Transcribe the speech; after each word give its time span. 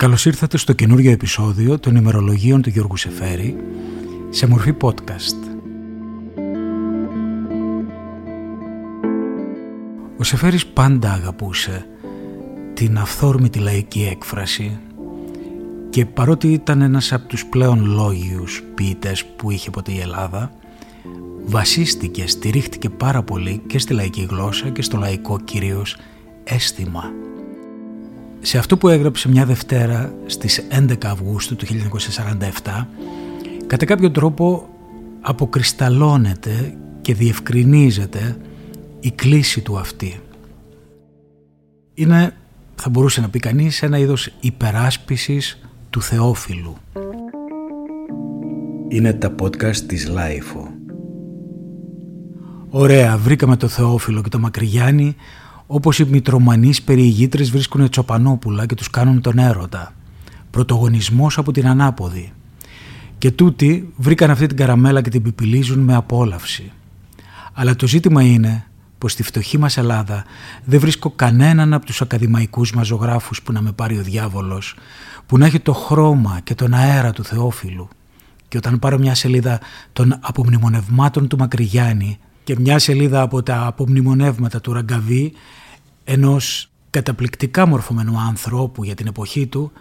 Καλώς 0.00 0.24
ήρθατε 0.26 0.56
στο 0.56 0.72
καινούριο 0.72 1.10
επεισόδιο 1.10 1.78
των 1.78 1.96
ημερολογίων 1.96 2.62
του 2.62 2.68
Γιώργου 2.68 2.96
Σεφέρη 2.96 3.56
σε 4.30 4.46
μορφή 4.46 4.74
podcast. 4.80 5.58
Ο 10.18 10.22
Σεφέρης 10.22 10.66
πάντα 10.66 11.12
αγαπούσε 11.12 11.86
την 12.74 12.98
αυθόρμητη 12.98 13.58
λαϊκή 13.58 14.08
έκφραση 14.10 14.78
και 15.90 16.06
παρότι 16.06 16.52
ήταν 16.52 16.80
ένας 16.80 17.12
από 17.12 17.28
τους 17.28 17.46
πλέον 17.46 17.84
λόγιους 17.84 18.62
ποιητές 18.74 19.24
που 19.24 19.50
είχε 19.50 19.70
ποτέ 19.70 19.92
η 19.92 20.00
Ελλάδα 20.00 20.52
βασίστηκε, 21.46 22.26
στηρίχτηκε 22.26 22.90
πάρα 22.90 23.22
πολύ 23.22 23.62
και 23.66 23.78
στη 23.78 23.94
λαϊκή 23.94 24.26
γλώσσα 24.30 24.68
και 24.68 24.82
στο 24.82 24.98
λαϊκό 24.98 25.38
κυρίως 25.44 25.96
αίσθημα. 26.44 27.04
Σε 28.40 28.58
αυτό 28.58 28.76
που 28.76 28.88
έγραψε 28.88 29.28
μια 29.28 29.44
Δευτέρα 29.44 30.14
στις 30.26 30.66
11 30.88 30.94
Αυγούστου 31.04 31.56
του 31.56 31.66
1947 31.66 32.86
κατά 33.66 33.84
κάποιο 33.84 34.10
τρόπο 34.10 34.68
αποκρυσταλλώνεται 35.20 36.74
και 37.00 37.14
διευκρινίζεται 37.14 38.36
η 39.00 39.10
κλίση 39.10 39.60
του 39.60 39.78
αυτή. 39.78 40.20
Είναι, 41.94 42.34
θα 42.74 42.90
μπορούσε 42.90 43.20
να 43.20 43.28
πει 43.28 43.38
κανείς, 43.38 43.82
ένα 43.82 43.98
είδος 43.98 44.32
υπεράσπισης 44.40 45.58
του 45.90 46.02
Θεόφιλου. 46.02 46.76
Είναι 48.88 49.12
τα 49.12 49.34
podcast 49.42 49.76
της 49.76 50.08
LiFO. 50.08 50.68
Ωραία, 52.70 53.16
βρήκαμε 53.16 53.56
το 53.56 53.68
Θεόφιλο 53.68 54.22
και 54.22 54.28
το 54.28 54.38
Μακρυγιάννη 54.38 55.16
όπως 55.72 55.98
οι 55.98 56.04
μητρομανείς 56.04 56.82
περιηγήτρες 56.82 57.50
βρίσκουν 57.50 57.90
τσοπανόπουλα 57.90 58.66
και 58.66 58.74
τους 58.74 58.90
κάνουν 58.90 59.20
τον 59.20 59.38
έρωτα. 59.38 59.94
Πρωτογονισμός 60.50 61.38
από 61.38 61.52
την 61.52 61.68
ανάποδη. 61.68 62.32
Και 63.18 63.30
τούτοι 63.30 63.92
βρήκαν 63.96 64.30
αυτή 64.30 64.46
την 64.46 64.56
καραμέλα 64.56 65.00
και 65.02 65.10
την 65.10 65.22
πιπιλίζουν 65.22 65.78
με 65.78 65.94
απόλαυση. 65.94 66.72
Αλλά 67.52 67.76
το 67.76 67.86
ζήτημα 67.86 68.22
είναι 68.22 68.66
πως 68.98 69.12
στη 69.12 69.22
φτωχή 69.22 69.58
μας 69.58 69.76
Ελλάδα 69.76 70.24
δεν 70.64 70.80
βρίσκω 70.80 71.10
κανέναν 71.10 71.72
από 71.72 71.86
τους 71.86 72.00
ακαδημαϊκούς 72.00 72.72
μας 72.72 72.86
ζωγράφους 72.86 73.42
που 73.42 73.52
να 73.52 73.60
με 73.60 73.72
πάρει 73.72 73.98
ο 73.98 74.02
διάβολος, 74.02 74.74
που 75.26 75.38
να 75.38 75.46
έχει 75.46 75.60
το 75.60 75.72
χρώμα 75.72 76.40
και 76.44 76.54
τον 76.54 76.74
αέρα 76.74 77.12
του 77.12 77.24
Θεόφιλου. 77.24 77.88
Και 78.48 78.56
όταν 78.56 78.78
πάρω 78.78 78.98
μια 78.98 79.14
σελίδα 79.14 79.60
των 79.92 80.18
απομνημονευμάτων 80.20 81.28
του 81.28 81.36
Μακρυγιάννη 81.36 82.18
και 82.50 82.60
μια 82.60 82.78
σελίδα 82.78 83.20
από 83.20 83.42
τα 83.42 83.66
απομνημονεύματα 83.66 84.60
του 84.60 84.72
Ραγκαβή, 84.72 85.32
ενός 86.04 86.70
καταπληκτικά 86.90 87.66
μορφωμένου 87.66 88.18
ανθρώπου 88.18 88.84
για 88.84 88.94
την 88.94 89.06
εποχή 89.06 89.46
του, 89.46 89.72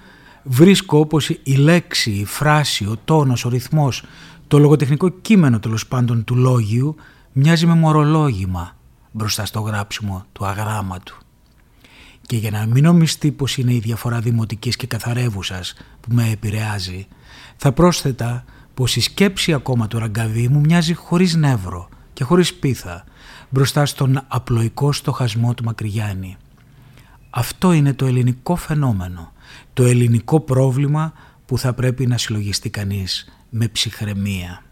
βρίσκω 0.44 1.00
όπως 1.00 1.30
η 1.30 1.56
λέξη, 1.56 2.11
η 2.11 2.26
φράση, 2.26 2.86
ο 2.86 2.98
τόνος, 3.06 3.45
ο 3.45 3.50
ρυθμός, 3.50 4.03
το 4.48 4.58
λογοτεχνικό 4.58 5.09
κείμενο 5.09 5.59
τέλος 5.59 5.88
πάντων 5.88 6.23
του 6.23 6.36
λόγιου 6.36 6.95
μοιάζει 7.31 7.66
με 7.66 7.73
μορολόγημα 7.73 8.76
μπροστά 9.11 9.45
στο 9.45 9.59
γράψιμο 9.59 10.26
του 10.31 10.45
αγράμματου. 10.45 11.17
Και 12.22 12.36
για 12.36 12.52
να 12.52 12.66
μην 12.66 12.83
νομιστεί 12.83 13.31
πως 13.31 13.58
είναι 13.58 13.73
η 13.73 13.80
διαφορά 13.80 14.20
δημοτικής 14.20 14.76
και 14.76 14.88
καθαρεύουσας 14.88 15.73
που 16.02 16.14
με 16.14 16.30
επηρεάζει, 16.31 17.08
θα 17.58 17.72
πρόσθετα 17.72 18.44
πως 18.73 18.95
η 18.95 19.00
σκέψη 19.00 19.54
ακόμα 19.54 19.88
του 19.88 20.00
ραγκαβί 20.00 20.48
μου 20.48 20.59
μοιάζει 20.59 20.94
χωρίς 20.94 21.36
νεύρο 21.36 21.89
και 22.20 22.25
χωρίς 22.25 22.53
πίθα 22.53 23.03
μπροστά 23.50 23.86
στον 23.86 24.22
απλοϊκό 24.28 24.92
στοχασμό 24.92 25.53
του 25.53 25.64
Μακρυγιάννη. 25.64 26.38
Αυτό 27.30 27.72
είναι 27.72 27.94
το 27.94 28.06
ελληνικό 28.06 28.56
φαινόμενο, 28.56 29.34
το 29.73 29.84
ελληνικό 29.84 30.39
πρόβλημα 30.39 31.14
που 31.45 31.58
θα 31.58 31.73
πρέπει 31.73 32.08
να 32.08 32.17
συλλογιστεί 32.17 32.70
κανείς 32.70 33.31
με 33.50 33.67
ψυχραιμία. 33.67 34.64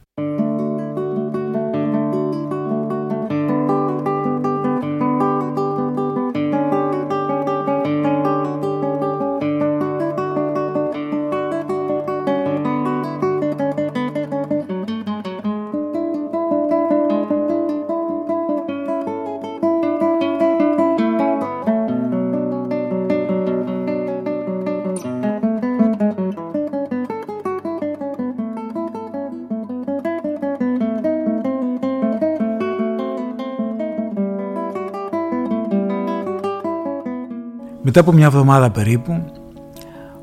Μετά 37.98 38.10
από 38.10 38.18
μια 38.18 38.28
εβδομάδα 38.28 38.70
περίπου, 38.72 39.32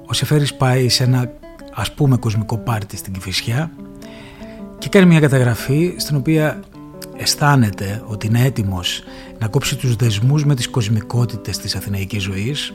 ο 0.07 0.13
Σεφέρης 0.13 0.55
πάει 0.55 0.89
σε 0.89 1.05
ένα 1.05 1.31
ας 1.75 1.93
πούμε 1.93 2.17
κοσμικό 2.17 2.59
πάρτι 2.59 2.97
στην 2.97 3.13
Κηφισιά 3.13 3.71
και 4.79 4.89
κάνει 4.89 5.07
μια 5.07 5.21
καταγραφή 5.21 5.95
στην 5.97 6.17
οποία 6.17 6.61
αισθάνεται 7.17 8.03
ότι 8.07 8.27
είναι 8.27 8.45
έτοιμος 8.45 9.03
να 9.39 9.49
κόψει 9.49 9.77
τους 9.77 9.97
δεσμούς 9.97 10.45
με 10.45 10.55
τις 10.55 10.69
κοσμικότητες 10.69 11.59
της 11.59 11.77
αθηναϊκής 11.77 12.23
ζωής 12.23 12.73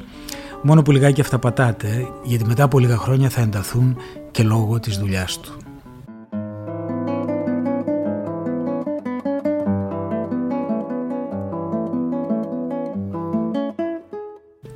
μόνο 0.61 0.81
που 0.81 0.91
λιγάκι 0.91 1.21
αυτά 1.21 1.39
πατάτε 1.39 2.07
γιατί 2.23 2.45
μετά 2.45 2.63
από 2.63 2.79
λίγα 2.79 2.97
χρόνια 2.97 3.29
θα 3.29 3.41
ενταθούν 3.41 3.97
και 4.31 4.43
λόγω 4.43 4.79
της 4.79 4.97
δουλειάς 4.97 5.39
του. 5.39 5.68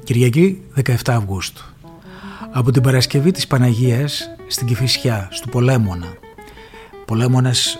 Κυριακή 0.03 0.61
17 0.75 0.93
Αυγούστου. 1.07 1.63
Από 2.51 2.71
την 2.71 2.81
Παρασκευή 2.81 3.31
της 3.31 3.47
Παναγίας 3.47 4.29
στην 4.47 4.67
Κηφισιά, 4.67 5.27
στο 5.31 5.47
Πολέμονα. 5.49 6.07
Πολέμονας, 7.05 7.77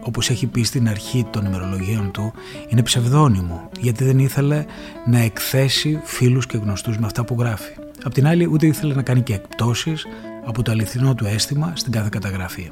όπως 0.00 0.30
έχει 0.30 0.46
πει 0.46 0.62
στην 0.62 0.88
αρχή 0.88 1.26
των 1.30 1.44
ημερολογίων 1.44 2.10
του, 2.10 2.32
είναι 2.68 2.82
ψευδόνυμο, 2.82 3.70
γιατί 3.80 4.04
δεν 4.04 4.18
ήθελε 4.18 4.64
να 5.06 5.18
εκθέσει 5.18 6.00
φίλους 6.04 6.46
και 6.46 6.56
γνωστούς 6.58 6.98
με 6.98 7.06
αυτά 7.06 7.24
που 7.24 7.36
γράφει. 7.38 7.72
Απ' 8.02 8.12
την 8.12 8.26
άλλη, 8.26 8.48
ούτε 8.52 8.66
ήθελε 8.66 8.94
να 8.94 9.02
κάνει 9.02 9.20
και 9.20 9.34
εκπτώσεις 9.34 10.06
από 10.44 10.62
το 10.62 10.70
αληθινό 10.70 11.14
του 11.14 11.26
αίσθημα 11.26 11.72
στην 11.74 11.92
κάθε 11.92 12.08
καταγραφή. 12.12 12.70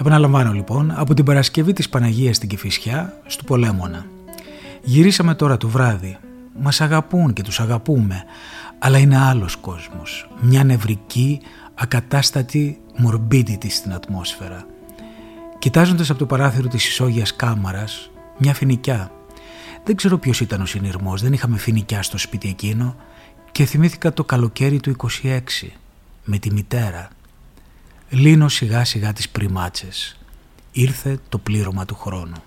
Επαναλαμβάνω 0.00 0.52
λοιπόν, 0.52 0.92
από 0.96 1.14
την 1.14 1.24
Παρασκευή 1.24 1.72
της 1.72 1.88
Παναγίας 1.88 2.36
στην 2.36 2.48
Κηφισιά, 2.48 3.20
στο 3.26 3.44
Πολέμονα. 3.44 4.06
Γυρίσαμε 4.82 5.34
τώρα 5.34 5.56
το 5.56 5.68
βράδυ, 5.68 6.18
μας 6.60 6.80
αγαπούν 6.80 7.32
και 7.32 7.42
τους 7.42 7.60
αγαπούμε, 7.60 8.24
αλλά 8.78 8.98
είναι 8.98 9.18
άλλος 9.18 9.56
κόσμος, 9.56 10.30
μια 10.40 10.64
νευρική, 10.64 11.40
ακατάστατη 11.74 12.80
morbidity 13.04 13.70
στην 13.70 13.92
ατμόσφαιρα. 13.92 14.66
Κοιτάζοντας 15.58 16.10
από 16.10 16.18
το 16.18 16.26
παράθυρο 16.26 16.68
της 16.68 16.88
ισόγειας 16.88 17.36
κάμαρας, 17.36 18.10
μια 18.38 18.54
φοινικιά. 18.54 19.12
Δεν 19.84 19.96
ξέρω 19.96 20.18
ποιος 20.18 20.40
ήταν 20.40 20.60
ο 20.60 20.66
συνειρμός, 20.66 21.22
δεν 21.22 21.32
είχαμε 21.32 21.58
φοινικιά 21.58 22.02
στο 22.02 22.18
σπίτι 22.18 22.48
εκείνο 22.48 22.96
και 23.52 23.64
θυμήθηκα 23.64 24.12
το 24.12 24.24
καλοκαίρι 24.24 24.80
του 24.80 24.90
26, 25.22 25.72
με 26.24 26.38
τη 26.38 26.52
μητέρα. 26.52 27.08
Λύνω 28.08 28.48
σιγά 28.48 28.84
σιγά 28.84 29.12
τις 29.12 29.28
πριμάτσες. 29.28 30.18
Ήρθε 30.72 31.18
το 31.28 31.38
πλήρωμα 31.38 31.84
του 31.84 31.94
χρόνου. 31.94 32.42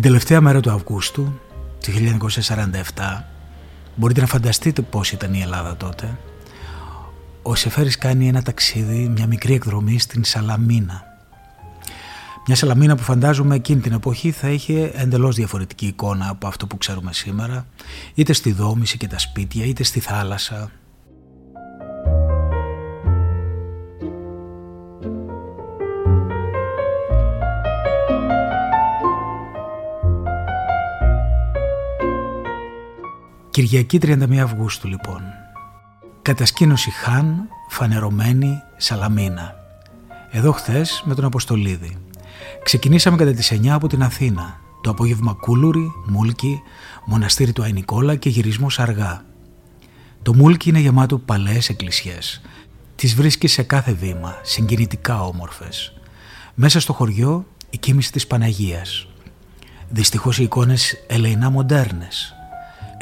Την 0.00 0.08
τελευταία 0.08 0.40
μέρα 0.40 0.60
του 0.60 0.70
Αυγούστου 0.70 1.40
του 1.80 1.92
1947 2.96 3.22
μπορείτε 3.96 4.20
να 4.20 4.26
φανταστείτε 4.26 4.82
πώς 4.82 5.12
ήταν 5.12 5.34
η 5.34 5.40
Ελλάδα 5.40 5.76
τότε 5.76 6.18
ο 7.42 7.54
Σεφέρης 7.54 7.98
κάνει 7.98 8.28
ένα 8.28 8.42
ταξίδι, 8.42 9.08
μια 9.08 9.26
μικρή 9.26 9.54
εκδρομή 9.54 9.98
στην 9.98 10.24
Σαλαμίνα 10.24 11.02
Μια 12.46 12.56
Σαλαμίνα 12.56 12.96
που 12.96 13.02
φαντάζομαι 13.02 13.54
εκείνη 13.54 13.80
την 13.80 13.92
εποχή 13.92 14.30
θα 14.30 14.48
είχε 14.48 14.90
εντελώς 14.94 15.34
διαφορετική 15.34 15.86
εικόνα 15.86 16.28
από 16.28 16.46
αυτό 16.46 16.66
που 16.66 16.78
ξέρουμε 16.78 17.12
σήμερα, 17.12 17.66
είτε 18.14 18.32
στη 18.32 18.52
δόμηση 18.52 18.96
και 18.96 19.08
τα 19.08 19.18
σπίτια, 19.18 19.64
είτε 19.64 19.82
στη 19.82 20.00
θάλασσα. 20.00 20.70
Κυριακή 33.60 33.98
31 34.02 34.36
Αυγούστου 34.36 34.88
λοιπόν. 34.88 35.22
Κατασκήνωση 36.22 36.90
Χάν, 36.90 37.48
φανερωμένη 37.68 38.62
Σαλαμίνα. 38.76 39.54
Εδώ 40.30 40.52
χθες 40.52 41.02
με 41.06 41.14
τον 41.14 41.24
Αποστολίδη. 41.24 41.96
Ξεκινήσαμε 42.62 43.16
κατά 43.16 43.32
τις 43.32 43.52
9 43.52 43.68
από 43.68 43.86
την 43.86 44.02
Αθήνα. 44.02 44.60
Το 44.82 44.90
απόγευμα 44.90 45.32
Κούλουρι, 45.32 45.92
Μούλκι, 46.06 46.60
Μοναστήρι 47.04 47.52
του 47.52 47.62
Αϊνικόλα 47.62 48.16
και 48.16 48.28
γυρισμός 48.28 48.78
αργά. 48.78 49.24
Το 50.22 50.34
Μούλκι 50.34 50.68
είναι 50.68 50.78
γεμάτο 50.78 51.18
παλαιές 51.18 51.68
εκκλησιές. 51.68 52.40
Τις 52.96 53.14
βρίσκει 53.14 53.46
σε 53.46 53.62
κάθε 53.62 53.92
βήμα, 53.92 54.34
συγκινητικά 54.42 55.22
όμορφες. 55.22 55.92
Μέσα 56.54 56.80
στο 56.80 56.92
χωριό 56.92 57.46
η 57.70 57.78
κίνηση 57.78 58.12
της 58.12 58.26
Παναγίας. 58.26 59.06
Δυστυχώς 59.88 60.38
οι 60.38 60.42
εικόνες 60.42 61.04
ελεηνά 61.06 61.50
μοντέρνες. 61.50 62.34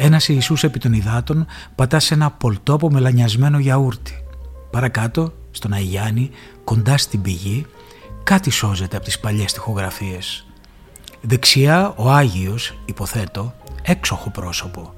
Ένας 0.00 0.28
Ιησούς 0.28 0.64
επί 0.64 0.78
των 0.78 0.92
υδάτων 0.92 1.46
πατά 1.74 2.00
σε 2.00 2.14
ένα 2.14 2.30
πολτόπο 2.30 2.90
μελανιασμένο 2.90 3.58
γιαούρτι. 3.58 4.24
Παρακάτω, 4.70 5.32
στον 5.50 5.72
Αγιάννη, 5.72 6.30
κοντά 6.64 6.98
στην 6.98 7.22
πηγή, 7.22 7.66
κάτι 8.22 8.50
σώζεται 8.50 8.96
από 8.96 9.04
τις 9.04 9.18
παλιές 9.18 9.52
τοιχογραφίες. 9.52 10.46
Δεξιά 11.20 11.92
ο 11.96 12.10
Άγιος, 12.10 12.78
υποθέτω, 12.84 13.54
έξοχο 13.82 14.30
πρόσωπο 14.30 14.94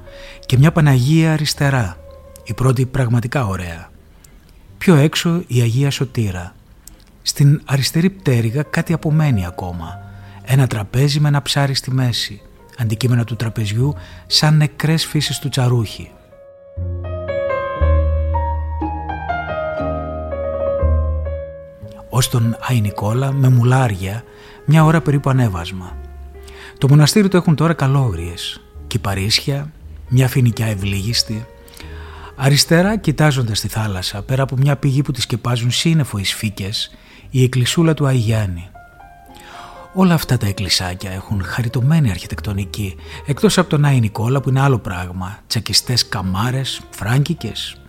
και 0.46 0.58
μια 0.58 0.72
Παναγία 0.72 1.32
αριστερά, 1.32 1.96
η 2.44 2.54
πρώτη 2.54 2.86
πραγματικά 2.86 3.46
ωραία. 3.46 3.90
Πιο 4.78 4.94
έξω 4.94 5.42
η 5.46 5.60
Αγία 5.60 5.90
Σωτήρα. 5.90 6.54
Στην 7.22 7.62
αριστερή 7.64 8.10
πτέρυγα 8.10 8.62
κάτι 8.62 8.92
απομένει 8.92 9.46
ακόμα. 9.46 9.98
Ένα 10.44 10.66
τραπέζι 10.66 11.20
με 11.20 11.28
ένα 11.28 11.42
ψάρι 11.42 11.74
στη 11.74 11.90
μέση. 11.90 12.42
Αντικείμενα 12.80 13.24
του 13.24 13.36
τραπεζιού 13.36 13.94
σαν 14.26 14.56
νεκρές 14.56 15.06
φύσεις 15.06 15.38
του 15.38 15.48
τσαρούχη. 15.48 16.10
ως 22.10 22.28
τον 22.28 22.56
Άι 22.60 22.80
Νικόλα 22.80 23.32
με 23.32 23.48
μουλάρια 23.48 24.24
μια 24.64 24.84
ώρα 24.84 25.00
περίπου 25.00 25.30
ανέβασμα. 25.30 25.96
Το 26.78 26.88
μοναστήρι 26.88 27.28
του 27.28 27.36
έχουν 27.36 27.54
τώρα 27.54 27.72
καλόγριες, 27.72 28.60
κυπαρίσια, 28.86 29.72
μια 30.08 30.28
φοινικιά 30.28 30.66
ευλίγιστη. 30.66 31.46
Αριστερά 32.36 32.96
κοιτάζοντας 32.96 33.60
τη 33.60 33.68
θάλασσα 33.68 34.22
πέρα 34.22 34.42
από 34.42 34.56
μια 34.56 34.76
πηγή 34.76 35.02
που 35.02 35.12
τη 35.12 35.20
σκεπάζουν 35.20 35.70
σύννεφο 35.70 36.18
οι 36.18 36.24
σφίκες, 36.24 36.90
η 37.30 37.42
εκκλησούλα 37.42 37.94
του 37.94 38.06
Αγιάννη. 38.06 38.68
Όλα 39.94 40.14
αυτά 40.14 40.36
τα 40.36 40.46
εκκλησάκια 40.46 41.10
έχουν 41.10 41.42
χαριτωμένη 41.44 42.10
αρχιτεκτονική, 42.10 42.96
εκτός 43.26 43.58
από 43.58 43.68
τον 43.68 43.84
Άι 43.84 44.00
Νικόλα 44.00 44.40
που 44.40 44.48
είναι 44.48 44.60
άλλο 44.60 44.78
πράγμα, 44.78 45.38
τσακιστές 45.46 46.08
καμάρες, 46.08 46.80
φράγκικες, 46.90 47.80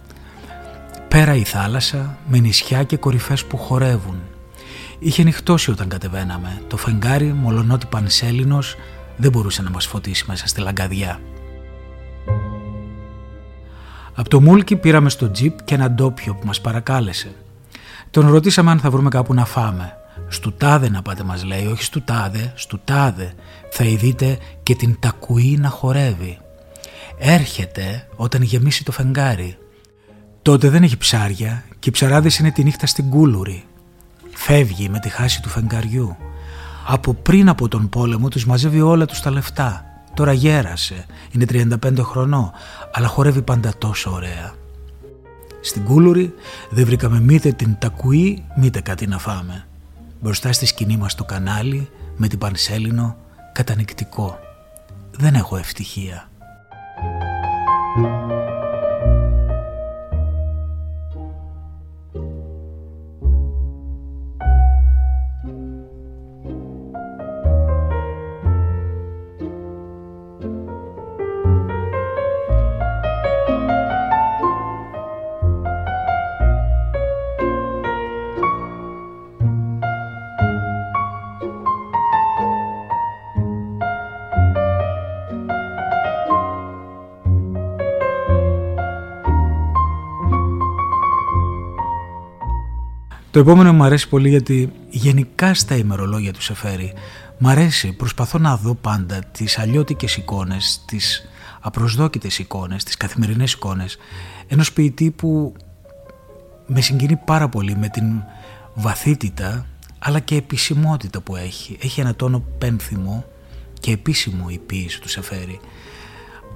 Πέρα 1.11 1.35
η 1.35 1.43
θάλασσα 1.43 2.17
με 2.27 2.37
νησιά 2.37 2.83
και 2.83 2.97
κορυφές 2.97 3.45
που 3.45 3.57
χορεύουν. 3.57 4.15
Είχε 4.99 5.23
νυχτώσει 5.23 5.71
όταν 5.71 5.87
κατεβαίναμε. 5.87 6.61
Το 6.67 6.77
φεγγάρι, 6.77 7.33
μολονότι 7.33 7.85
πανσέλινος, 7.85 8.75
δεν 9.17 9.31
μπορούσε 9.31 9.61
να 9.61 9.69
μας 9.69 9.85
φωτίσει 9.85 10.25
μέσα 10.27 10.47
στη 10.47 10.61
λαγκαδιά. 10.61 11.19
Από 14.13 14.29
το 14.29 14.41
Μούλκι 14.41 14.75
πήραμε 14.75 15.09
στο 15.09 15.31
τζιπ 15.31 15.63
και 15.63 15.75
ένα 15.75 15.91
ντόπιο 15.91 16.35
που 16.35 16.45
μας 16.45 16.61
παρακάλεσε. 16.61 17.35
Τον 18.11 18.29
ρωτήσαμε 18.29 18.71
αν 18.71 18.79
θα 18.79 18.89
βρούμε 18.89 19.09
κάπου 19.09 19.33
να 19.33 19.45
φάμε. 19.45 20.00
Στου 20.31 20.53
τάδε 20.53 20.89
να 20.89 21.01
πάτε 21.01 21.23
μας 21.23 21.43
λέει, 21.43 21.65
όχι 21.65 21.83
στου 21.83 22.01
τάδε, 22.01 22.53
στου 22.55 22.79
τάδε. 22.83 23.33
Θα 23.71 23.83
ειδείτε 23.83 24.37
και 24.63 24.75
την 24.75 24.99
τακουή 24.99 25.57
να 25.57 25.69
χορεύει. 25.69 26.37
Έρχεται 27.17 28.07
όταν 28.15 28.41
γεμίσει 28.41 28.83
το 28.83 28.91
φεγγάρι. 28.91 29.57
Τότε 30.41 30.69
δεν 30.69 30.83
έχει 30.83 30.97
ψάρια 30.97 31.63
και 31.79 31.89
οι 31.89 31.91
ψαράδες 31.91 32.37
είναι 32.37 32.51
τη 32.51 32.63
νύχτα 32.63 32.85
στην 32.85 33.09
κούλουρη. 33.09 33.63
Φεύγει 34.33 34.89
με 34.89 34.99
τη 34.99 35.09
χάση 35.09 35.41
του 35.41 35.49
φεγγαριού. 35.49 36.15
Από 36.87 37.13
πριν 37.13 37.49
από 37.49 37.67
τον 37.67 37.89
πόλεμο 37.89 38.27
τους 38.27 38.45
μαζεύει 38.45 38.81
όλα 38.81 39.05
τους 39.05 39.21
τα 39.21 39.31
λεφτά. 39.31 39.85
Τώρα 40.13 40.33
γέρασε, 40.33 41.05
είναι 41.31 41.45
35 41.83 41.97
χρονών, 42.01 42.51
αλλά 42.93 43.07
χορεύει 43.07 43.41
πάντα 43.41 43.73
τόσο 43.77 44.11
ωραία. 44.11 44.53
Στην 45.61 45.83
κούλουρη 45.83 46.33
δεν 46.69 46.85
βρήκαμε 46.85 47.19
μήτε 47.19 47.51
την 47.51 47.75
τακουή, 47.79 48.45
μήτε 48.55 48.81
κάτι 48.81 49.07
να 49.07 49.17
φάμε. 49.17 49.65
Μπροστά 50.21 50.53
στη 50.53 50.65
σκηνή 50.65 50.97
μας 50.97 51.15
το 51.15 51.23
κανάλι, 51.23 51.89
με 52.15 52.27
την 52.27 52.39
πανσέλινο, 52.39 53.17
κατανικτικό. 53.53 54.39
Δεν 55.11 55.35
έχω 55.35 55.57
ευτυχία. 55.57 56.30
Το 93.31 93.39
επόμενο 93.39 93.73
μου 93.73 93.83
αρέσει 93.83 94.09
πολύ 94.09 94.29
γιατί 94.29 94.71
γενικά 94.89 95.53
στα 95.53 95.75
ημερολόγια 95.75 96.33
του 96.33 96.41
Σεφέρη 96.41 96.93
μ' 97.37 97.47
αρέσει, 97.47 97.91
προσπαθώ 97.91 98.37
να 98.37 98.57
δω 98.57 98.75
πάντα 98.75 99.19
τις 99.31 99.57
αλλιώτικες 99.57 100.15
εικόνες, 100.17 100.83
τις 100.85 101.29
απροσδόκητες 101.59 102.39
εικόνες, 102.39 102.83
τις 102.83 102.97
καθημερινές 102.97 103.53
εικόνες 103.53 103.97
ενός 104.47 104.73
ποιητή 104.73 105.11
που 105.11 105.53
με 106.65 106.81
συγκινεί 106.81 107.15
πάρα 107.15 107.49
πολύ 107.49 107.75
με 107.77 107.89
την 107.89 108.23
βαθύτητα 108.73 109.65
αλλά 109.99 110.19
και 110.19 110.35
επισημότητα 110.35 111.21
που 111.21 111.35
έχει. 111.35 111.77
Έχει 111.81 111.99
ένα 111.99 112.15
τόνο 112.15 112.43
πένθυμο 112.57 113.25
και 113.79 113.91
επίσημο 113.91 114.45
η 114.49 114.57
ποίηση 114.57 115.01
του 115.01 115.09
Σεφέρη. 115.09 115.59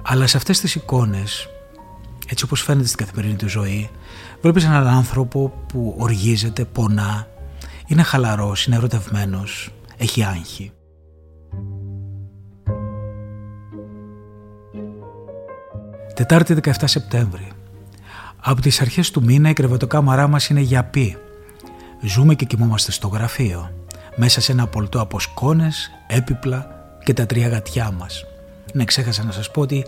Αλλά 0.02 0.26
σε 0.26 0.36
αυτές 0.36 0.60
τις 0.60 0.74
εικόνες, 0.74 1.48
έτσι 2.28 2.44
όπως 2.44 2.62
φαίνεται 2.62 2.86
στην 2.86 2.98
καθημερινή 2.98 3.36
του 3.36 3.48
ζωή, 3.48 3.90
Βλέπεις 4.40 4.64
έναν 4.64 4.86
άνθρωπο 4.86 5.52
που 5.68 5.94
οργίζεται, 5.98 6.64
πονά, 6.64 7.28
είναι 7.86 8.02
χαλαρός, 8.02 8.66
είναι 8.66 8.76
ερωτευμένος, 8.76 9.70
έχει 9.96 10.24
άγχη. 10.24 10.72
Τετάρτη 16.14 16.56
17 16.62 16.70
Σεπτέμβρη. 16.84 17.48
Από 18.36 18.60
τις 18.60 18.80
αρχές 18.80 19.10
του 19.10 19.22
μήνα 19.22 19.48
η 19.48 19.52
κρεβατοκάμαρά 19.52 20.26
μας 20.26 20.48
είναι 20.48 20.60
γιαπή. 20.60 21.16
Ζούμε 22.00 22.34
και 22.34 22.44
κοιμόμαστε 22.44 22.92
στο 22.92 23.08
γραφείο, 23.08 23.70
μέσα 24.16 24.40
σε 24.40 24.52
ένα 24.52 24.66
πολτό 24.66 25.00
από 25.00 25.20
σκόνες, 25.20 25.90
έπιπλα 26.06 26.66
και 27.04 27.12
τα 27.12 27.26
τρία 27.26 27.48
γατιά 27.48 27.90
μας. 27.90 28.24
Ναι, 28.72 28.84
ξέχασα 28.84 29.24
να 29.24 29.32
σας 29.32 29.50
πω 29.50 29.60
ότι 29.60 29.86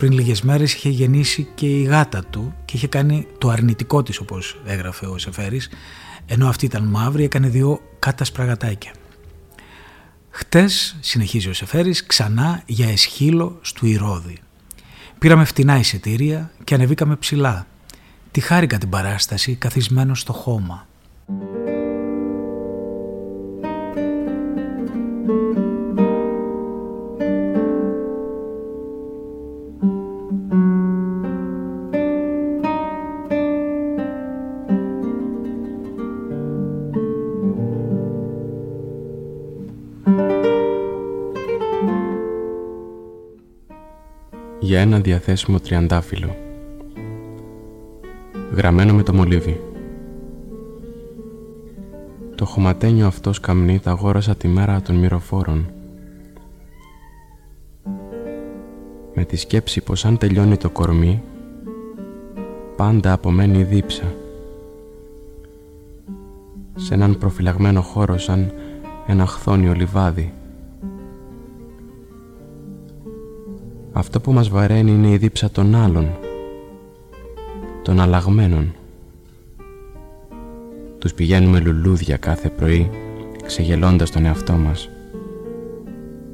πριν 0.00 0.12
λίγες 0.12 0.42
μέρες 0.42 0.74
είχε 0.74 0.88
γεννήσει 0.88 1.48
και 1.54 1.66
η 1.66 1.82
γάτα 1.82 2.24
του 2.30 2.54
και 2.64 2.76
είχε 2.76 2.86
κάνει 2.86 3.26
το 3.38 3.48
αρνητικό 3.48 4.02
της 4.02 4.18
όπως 4.18 4.60
έγραφε 4.64 5.06
ο 5.06 5.18
Σεφέρης 5.18 5.68
ενώ 6.26 6.48
αυτή 6.48 6.64
ήταν 6.64 6.84
μαύρη 6.84 7.24
έκανε 7.24 7.48
δύο 7.48 7.80
κάτασπρα 7.98 8.44
γατάκια. 8.44 8.92
Χτες, 10.30 10.96
συνεχίζει 11.00 11.48
ο 11.48 11.52
Σεφέρης, 11.52 12.06
ξανά 12.06 12.62
για 12.66 12.88
εσχύλο 12.88 13.58
στου 13.62 13.86
Ηρώδη. 13.86 14.38
Πήραμε 15.18 15.44
φτηνά 15.44 15.78
εισιτήρια 15.78 16.50
και 16.64 16.74
ανεβήκαμε 16.74 17.16
ψηλά. 17.16 17.66
Τη 18.30 18.40
χάρηκα 18.40 18.78
την 18.78 18.88
παράσταση 18.88 19.54
καθισμένο 19.54 20.14
στο 20.14 20.32
χώμα. 20.32 20.86
Ένα 44.80 45.00
διαθέσιμο 45.00 45.60
τριαντάφυλλο 45.60 46.36
γραμμένο 48.54 48.94
με 48.94 49.02
το 49.02 49.14
μολύβι. 49.14 49.60
Το 52.34 52.44
χωματένιο 52.44 53.06
αυτός 53.06 53.36
σκαμνί 53.36 53.78
τα 53.78 53.90
αγόρασα 53.90 54.34
τη 54.34 54.48
μέρα 54.48 54.82
των 54.82 54.96
μυροφόρων. 54.96 55.66
Με 59.14 59.24
τη 59.24 59.36
σκέψη 59.36 59.80
πως 59.80 60.04
αν 60.04 60.18
τελειώνει 60.18 60.56
το 60.56 60.70
κορμί, 60.70 61.22
πάντα 62.76 63.12
απομένει 63.12 63.58
η 63.58 63.64
δίψα. 63.64 64.14
Σε 66.74 66.94
έναν 66.94 67.18
προφυλαγμένο 67.18 67.80
χώρο 67.80 68.18
σαν 68.18 68.52
ένα 69.06 69.26
χθόνιο 69.26 69.72
λιβάδι. 69.72 70.32
Αυτό 73.92 74.20
που 74.20 74.32
μας 74.32 74.48
βαραίνει 74.48 74.90
είναι 74.90 75.08
η 75.10 75.16
δίψα 75.16 75.50
των 75.50 75.74
άλλων, 75.74 76.10
των 77.82 78.00
αλλαγμένων. 78.00 78.74
Τους 80.98 81.14
πηγαίνουμε 81.14 81.60
λουλούδια 81.60 82.16
κάθε 82.16 82.48
πρωί, 82.48 82.90
ξεγελώντας 83.46 84.10
τον 84.10 84.24
εαυτό 84.24 84.52
μας. 84.52 84.88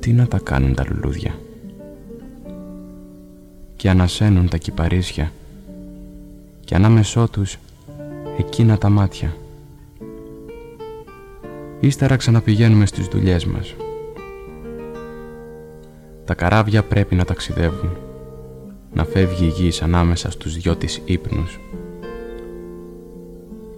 Τι 0.01 0.13
να 0.13 0.27
τα 0.27 0.39
κάνουν 0.39 0.75
τα 0.75 0.85
λουλούδια; 0.89 1.35
Και 3.77 3.91
ανασένουν 3.91 4.49
τα 4.49 4.57
κυπαρίσια 4.57 5.33
και 6.65 6.75
ανάμεσό 6.75 7.29
τους 7.29 7.59
εκείνα 8.39 8.79
τα 8.79 8.89
μάτια. 8.89 9.37
Ύστερα 11.81 12.17
ξαναπηγαίνουμε 12.17 12.87
στις 12.87 13.07
δουλειές 13.07 13.45
μας. 13.45 13.75
Τα 16.27 16.35
καράβια 16.35 16.83
πρέπει 16.83 17.15
να 17.15 17.25
ταξιδεύουν, 17.25 17.91
να 18.93 19.05
φεύγει 19.05 19.45
η 19.45 19.49
γης 19.49 19.83
ανάμεσα 19.83 20.31
στους 20.31 20.57
δυο 20.57 20.77
της 20.77 21.03
ύπνους 21.05 21.59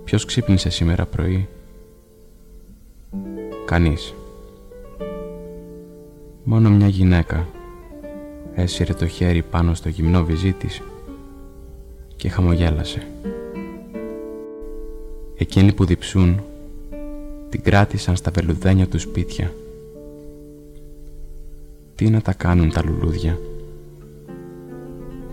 Ποιος 0.09 0.25
ξύπνησε 0.25 0.71
σήμερα 0.71 1.07
πρωί; 1.07 1.49
Κανείς. 3.65 4.15
Μόνο 6.45 6.71
μια 6.71 6.89
γυναίκα 6.89 7.47
έσυρε 8.55 8.95
το 8.95 9.07
χέρι 9.07 9.43
πάνω 9.43 9.75
στο 9.75 9.89
γυμνό 9.89 10.25
βυζί 10.25 10.53
της 10.53 10.83
και 12.17 12.29
χαμογέλασε. 12.29 13.07
Εκείνοι 15.37 15.73
που 15.73 15.85
διψούν 15.85 16.41
την 17.49 17.63
κράτησαν 17.63 18.17
στα 18.17 18.31
βελουδένια 18.31 18.87
του 18.87 18.99
σπίτια. 18.99 19.53
Τι 21.99 22.11
να 22.11 22.21
τα 22.21 22.33
κάνουν 22.33 22.73
τα 22.73 22.83
λουλούδια. 22.85 23.39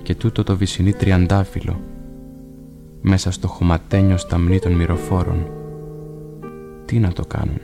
Και 0.03 0.15
τούτο 0.15 0.43
το 0.43 0.57
βυσινή 0.57 0.93
τριαντάφυλλο 0.93 1.81
μέσα 3.01 3.31
στο 3.31 3.47
χωματένιο 3.47 4.17
σταμνί 4.17 4.59
των 4.59 4.71
μυροφόρων. 4.71 5.47
Τι 6.85 6.99
να 6.99 7.13
το 7.13 7.25
κάνουν. 7.25 7.59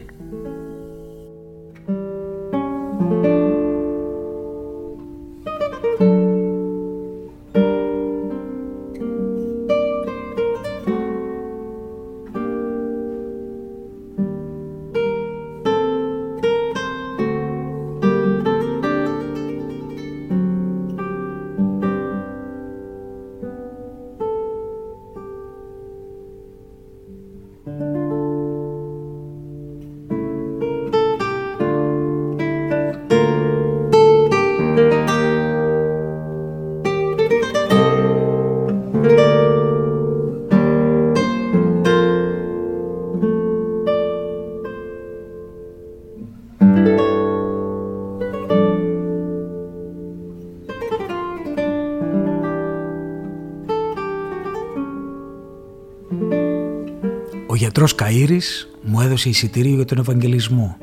Γιατρός 58.11 58.39
Καΐρης 58.39 58.67
μου 58.81 59.01
έδωσε 59.01 59.29
εισιτήριο 59.29 59.75
για 59.75 59.85
τον 59.85 59.97
Ευαγγελισμό. 59.97 60.77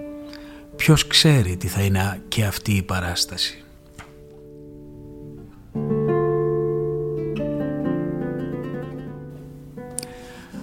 Ποιος 0.77 1.07
ξέρει 1.07 1.57
τι 1.57 1.67
θα 1.67 1.83
είναι 1.83 2.21
και 2.29 2.45
αυτή 2.45 2.73
η 2.73 2.83
παράσταση. 2.83 3.63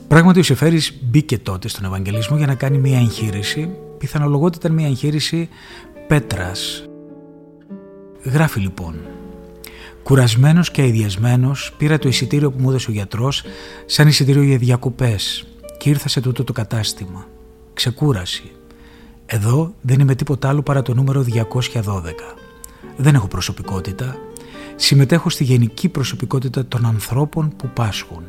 Πράγματι 0.08 0.40
ο 0.40 0.44
Σεφέρης 0.44 0.94
μπήκε 1.04 1.38
τότε 1.38 1.68
στον 1.68 1.86
Ευαγγελισμό 1.86 2.38
για 2.38 2.46
να 2.46 2.56
κάνει 2.56 2.78
μια 2.78 2.98
εγχείρηση. 2.98 3.70
Πιθανολογότητα 3.98 4.68
ήταν 4.68 4.78
μια 4.78 4.88
εγχείρηση 4.88 5.50
πέτρας. 6.08 6.86
Γράφει 8.24 8.60
λοιπόν 8.60 8.96
Κουρασμένος 10.04 10.72
και 10.72 10.82
αειδιασμένος 10.82 11.74
πήρα 11.78 12.00
το 12.00 12.08
εισιτήριο 12.08 12.52
που 12.52 12.62
μου 12.62 12.70
έδωσε 12.70 12.90
ο 12.90 12.94
γιατρός 12.94 13.44
σαν 13.86 14.08
εισιτήριο 14.08 14.44
για 14.44 14.58
διακοπές 14.58 15.46
και 15.78 15.90
ήρθα 15.90 16.08
σε 16.08 16.22
τούτο 16.22 16.44
το 16.44 16.54
κατάστημα. 16.54 17.28
Ξεκούραση. 17.74 18.52
Εδώ 19.26 19.74
δεν 19.82 20.00
είμαι 20.00 20.16
τίποτα 20.16 20.50
άλλο 20.50 20.62
παρά 20.62 20.82
το 20.82 20.94
νούμερο 20.94 21.26
212. 21.34 21.42
Δεν 22.98 23.16
έχω 23.16 23.28
προσωπικότητα. 23.28 24.16
Συμμετέχω 24.76 25.30
στη 25.30 25.44
γενική 25.44 25.90
προσωπικότητα 25.90 26.66
των 26.66 26.86
ανθρώπων 26.86 27.54
που 27.56 27.70
πάσχουν. 27.74 28.24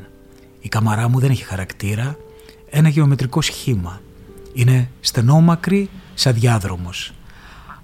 Η 0.60 0.68
καμαρά 0.68 1.08
μου 1.08 1.18
δεν 1.18 1.30
έχει 1.30 1.44
χαρακτήρα. 1.44 2.16
Ένα 2.70 2.88
γεωμετρικό 2.88 3.40
σχήμα. 3.40 4.00
Είναι 4.52 4.90
στενόμακρη 5.00 5.90
σαν 6.14 6.34
διάδρομος. 6.34 7.12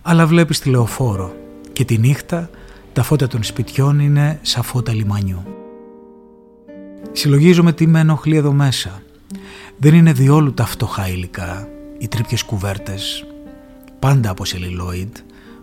Αλλά 0.02 0.26
βλέπεις 0.26 0.60
τη 0.60 0.68
λεωφόρο 0.68 1.34
και 1.72 1.84
τη 1.84 1.98
νύχτα 1.98 2.50
τα 2.92 3.02
φώτα 3.02 3.26
των 3.26 3.42
σπιτιών 3.42 3.98
είναι 3.98 4.38
σαν 4.42 4.62
φώτα 4.62 4.92
λιμανιού. 4.92 5.42
Συλλογίζομαι 7.12 7.72
τι 7.72 7.86
με 7.86 8.00
ενοχλεί 8.00 8.36
εδώ 8.36 8.52
μέσα. 8.52 9.01
Δεν 9.78 9.94
είναι 9.94 10.12
διόλου 10.12 10.54
τα 10.54 10.66
φτωχά 10.66 11.08
υλικά, 11.08 11.68
οι 11.98 12.08
τρίπιες 12.08 12.42
κουβέρτες, 12.42 13.26
πάντα 13.98 14.30
από 14.30 14.44
σελιλόιντ, 14.44 15.16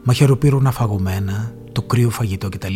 μαχαιροπύρουνα 0.04 0.72
φαγωμένα, 0.72 1.54
το 1.72 1.82
κρύο 1.82 2.10
φαγητό 2.10 2.50
κτλ. 2.50 2.76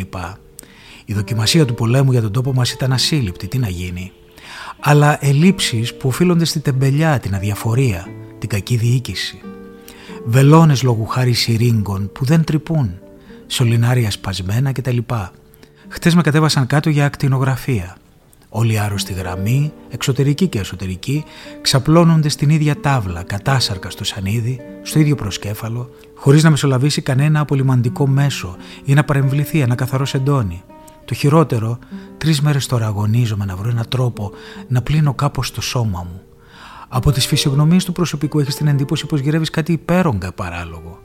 Η 1.06 1.14
δοκιμασία 1.14 1.66
του 1.66 1.74
πολέμου 1.74 2.12
για 2.12 2.22
τον 2.22 2.32
τόπο 2.32 2.54
μας 2.54 2.72
ήταν 2.72 2.94
ασύλληπτη, 2.94 3.48
τι 3.48 3.58
να 3.58 3.68
γίνει. 3.70 4.12
Αλλά 4.80 5.26
ελλείψεις 5.26 5.96
που 5.96 6.08
οφείλονται 6.08 6.46
στη 6.46 6.60
τεμπελιά, 6.60 7.20
την 7.20 7.36
αδιαφορία, 7.36 8.08
την 8.40 8.50
κακή 8.50 8.76
διοίκηση. 8.76 9.42
Βελόνες 10.26 10.84
λόγου 10.84 11.06
χάρη 11.06 11.34
σιρήγγων 11.34 12.12
που 12.12 12.26
δεν 12.26 12.44
τρυπούν, 12.44 13.00
σωληνάρια 13.48 14.12
σπασμένα 14.12 14.72
κτλ. 14.72 14.98
Χτες 15.88 16.16
με 16.16 16.22
κατέβασαν 16.22 16.68
κάτω 16.68 16.90
για 16.90 17.06
ακτινογραφία. 17.06 17.98
Όλοι 18.56 18.74
οι 18.74 18.78
άρρωστοι 18.78 19.14
γραμμοί, 19.14 19.74
εξωτερικοί 19.90 20.48
και 20.48 20.60
εσωτερικοί, 20.60 21.24
ξαπλώνονται 21.62 22.30
στην 22.30 22.50
ίδια 22.50 22.80
τάβλα, 22.80 23.24
κατάσαρκα 23.24 23.90
στο 23.90 24.04
σανίδι, 24.04 24.60
στο 24.82 25.00
ίδιο 25.00 25.16
προσκέφαλο, 25.16 25.90
χωρίς 26.16 26.44
να 26.44 26.50
μεσολαβήσει 26.50 27.02
κανένα 27.02 27.40
απολυμαντικό 27.40 28.08
μέσο 28.08 28.56
ή 28.86 28.94
να 28.94 29.04
παρεμβληθεί 29.04 29.60
ένα 29.60 29.76
καθαρό 29.76 30.06
σεντόνι. 30.06 30.64
Το 31.06 31.14
χειρότερο, 31.14 31.80
τρεις 32.18 32.42
μέρες 32.42 32.66
τώρα 32.66 32.86
αγωνίζομαι 32.86 33.46
να 33.46 33.56
βρω 33.56 33.70
έναν 33.70 33.86
τρόπο 33.90 34.32
να 34.68 34.82
πλύνω 34.82 35.14
κάπως 35.14 35.52
το 35.52 35.62
σώμα 35.62 36.08
μου. 36.12 36.22
Από 36.88 37.12
τις 37.12 37.26
φυσιογνωμίες 37.26 37.86
του 37.86 37.92
προσωπικού 37.92 38.40
έχεις 38.40 38.56
την 38.56 38.68
εντύπωση 38.68 39.06
πως 39.06 39.20
γυρεύεις 39.20 39.50
κάτι 39.50 39.72
υπέρογκα 39.72 40.32
παράλογο. 40.32 41.00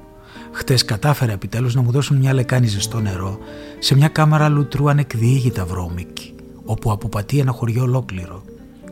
Χτες 0.52 0.84
κατάφερα 0.84 1.32
επιτέλους 1.32 1.74
να 1.74 1.82
μου 1.82 1.90
δώσουν 1.90 2.16
μια 2.16 2.34
λεκάνη 2.34 2.66
ζεστό 2.66 3.00
νερό 3.00 3.38
σε 3.78 3.94
μια 3.94 4.08
κάμαρα 4.08 4.48
λουτρού 4.48 4.90
ανεκδιήγητα 4.90 5.64
βρώμικη 5.64 6.32
όπου 6.68 6.92
αποπατεί 6.92 7.38
ένα 7.38 7.52
χωριό 7.52 7.82
ολόκληρο. 7.82 8.42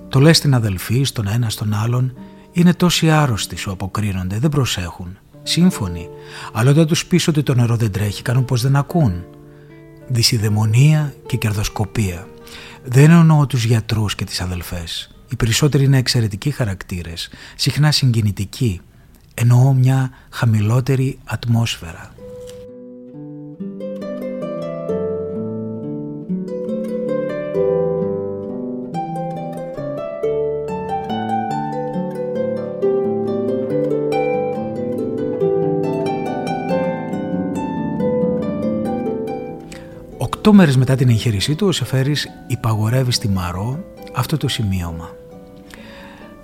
Το 0.09 0.21
λες 0.21 0.37
στην 0.37 0.55
αδελφή, 0.55 1.05
στον 1.05 1.29
ένα, 1.29 1.51
στον 1.51 1.75
άλλον, 1.75 2.13
είναι 2.53 2.75
τόσοι 2.75 3.11
άρρωστοι 3.11 3.57
σου 3.57 3.71
αποκρίνονται, 3.71 4.39
δεν 4.39 4.51
προσέχουν. 4.51 5.19
Σύμφωνοι, 5.43 6.09
αλλά 6.53 6.71
όταν 6.71 6.87
τους 6.87 7.07
πεις 7.07 7.29
ότι 7.29 7.43
το 7.43 7.55
νερό 7.55 7.77
δεν 7.77 7.91
τρέχει, 7.91 8.23
κάνουν 8.23 8.45
πως 8.45 8.63
δεν 8.63 8.77
ακούν. 8.77 9.25
Δυσιδαιμονία 10.09 11.15
και 11.27 11.37
κερδοσκοπία. 11.37 12.27
Δεν 12.85 13.11
εννοώ 13.11 13.47
τους 13.47 13.65
γιατρούς 13.65 14.15
και 14.15 14.25
τις 14.25 14.41
αδελφές. 14.41 15.11
Οι 15.29 15.37
περισσότεροι 15.37 15.85
είναι 15.85 15.99
εξαιρετικοί 15.99 16.51
χαρακτήρες, 16.51 17.31
συχνά 17.57 17.93
συγκινητικοί. 17.93 18.81
Εννοώ 19.35 19.73
μια 19.73 20.11
χαμηλότερη 20.31 21.19
ατμόσφαιρα. 21.25 22.16
Οκτώ 40.47 40.59
μέρες 40.59 40.77
μετά 40.77 40.95
την 40.95 41.09
εγχείρησή 41.09 41.55
του, 41.55 41.67
ο 41.67 41.73
Σεφέρης 41.73 42.29
υπαγορεύει 42.47 43.13
στη 43.13 43.29
Μαρό 43.29 43.85
αυτό 44.13 44.37
το 44.37 44.49
σημείωμα. 44.49 45.11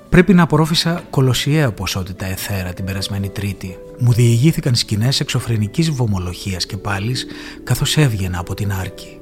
Πρέπει 0.08 0.34
να 0.34 0.42
απορρόφησα 0.42 1.02
κολοσιαία 1.10 1.72
ποσότητα 1.72 2.26
εθέρα 2.26 2.72
την 2.72 2.84
περασμένη 2.84 3.28
Τρίτη. 3.28 3.78
Μου 3.98 4.12
διηγήθηκαν 4.12 4.74
σκηνές 4.74 5.20
εξωφρενικής 5.20 5.90
βομολογίας 5.90 6.66
και 6.66 6.76
πάλης 6.76 7.26
καθώς 7.62 7.96
έβγαινα 7.96 8.38
από 8.38 8.54
την 8.54 8.72
άρκη. 8.72 9.20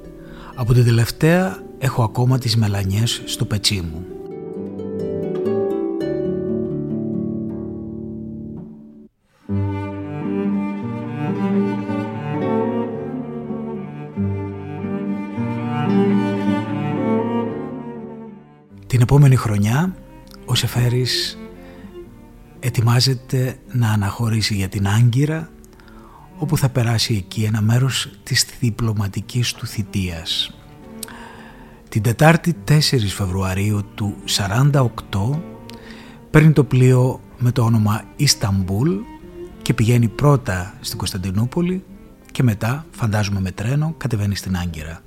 Από 0.54 0.72
την 0.72 0.84
τελευταία 0.84 1.62
έχω 1.78 2.02
ακόμα 2.02 2.38
τις 2.38 2.56
μελανιές 2.56 3.22
στο 3.24 3.44
πετσί 3.44 3.80
μου. 3.92 4.19
Επόμενη 19.10 19.36
χρονιά 19.36 19.94
ο 20.44 20.54
Σεφέρης 20.54 21.38
ετοιμάζεται 22.60 23.58
να 23.72 23.90
αναχωρήσει 23.90 24.54
για 24.54 24.68
την 24.68 24.88
Άγκυρα 24.88 25.50
όπου 26.38 26.56
θα 26.56 26.68
περάσει 26.68 27.14
εκεί 27.14 27.42
ένα 27.42 27.60
μέρος 27.60 28.10
της 28.22 28.46
διπλωματικής 28.60 29.52
του 29.52 29.66
θητείας. 29.66 30.58
Την 31.88 32.02
Τετάρτη 32.02 32.54
4 32.68 32.78
Φεβρουαρίου 33.08 33.84
του 33.94 34.16
48 34.36 34.82
παίρνει 36.30 36.52
το 36.52 36.64
πλοίο 36.64 37.20
με 37.38 37.52
το 37.52 37.62
όνομα 37.62 38.04
Ισταμπούλ 38.16 38.90
και 39.62 39.74
πηγαίνει 39.74 40.08
πρώτα 40.08 40.74
στην 40.80 40.98
Κωνσταντινούπολη 40.98 41.84
και 42.32 42.42
μετά, 42.42 42.86
φαντάζομαι 42.90 43.40
με 43.40 43.50
τρένο, 43.50 43.94
κατεβαίνει 43.96 44.36
στην 44.36 44.56
Άγκυρα. 44.56 45.00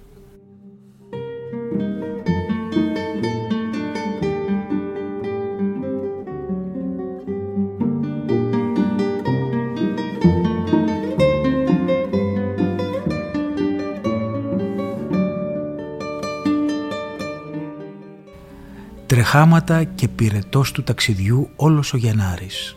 Τρεχάματα 19.34 19.84
και 19.84 20.08
πυρετός 20.08 20.72
του 20.72 20.84
ταξιδιού 20.84 21.50
όλος 21.56 21.94
ο 21.94 21.98
Γενάρης. 21.98 22.75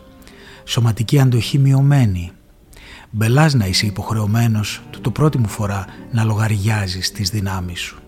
Σωματική 0.65 1.19
αντοχή 1.19 1.59
μειωμένη. 1.59 2.31
Μπελάς 3.11 3.55
να 3.55 3.67
είσαι 3.67 3.87
υποχρεωμένος 3.87 4.81
του 4.91 5.01
το 5.01 5.11
πρώτη 5.11 5.39
μου 5.39 5.49
φορά 5.49 5.85
να 6.13 6.25
λογαριάζεις 6.25 7.13
τις 7.13 7.31
δυνάμεις 7.31 7.81
σου. 7.81 7.99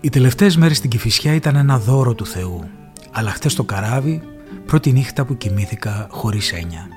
Οι 0.00 0.08
τελευταίες 0.08 0.56
μέρες 0.56 0.76
στην 0.76 0.90
Κηφισιά 0.90 1.34
ήταν 1.34 1.56
ένα 1.56 1.78
δώρο 1.78 2.14
του 2.14 2.26
Θεού, 2.26 2.68
αλλά 3.10 3.30
χτες 3.30 3.54
το 3.54 3.64
καράβι, 3.64 4.22
πρώτη 4.66 4.92
νύχτα 4.92 5.24
που 5.24 5.36
κοιμήθηκα 5.36 6.06
χωρίς 6.10 6.52
έννοια. 6.52 6.88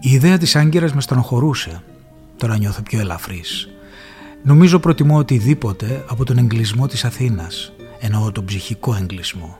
Η 0.00 0.10
ιδέα 0.10 0.38
της 0.38 0.56
Άγκυρας 0.56 0.92
με 0.92 1.00
στενοχωρούσε. 1.00 1.82
Τώρα 2.36 2.58
νιώθω 2.58 2.82
πιο 2.82 3.00
ελαφρύς. 3.00 3.68
Νομίζω 4.42 4.78
προτιμώ 4.78 5.16
οτιδήποτε 5.16 6.04
από 6.08 6.24
τον 6.24 6.38
εγκλισμό 6.38 6.86
της 6.86 7.04
Αθήνας 7.04 7.72
εννοώ 7.98 8.32
τον 8.32 8.44
ψυχικό 8.44 8.94
εγκλισμό. 8.94 9.58